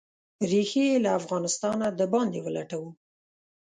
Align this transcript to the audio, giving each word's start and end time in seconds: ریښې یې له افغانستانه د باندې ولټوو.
ریښې 0.49 0.83
یې 0.91 0.97
له 1.05 1.09
افغانستانه 1.19 1.85
د 1.99 2.01
باندې 2.13 2.39
ولټوو. 2.45 2.89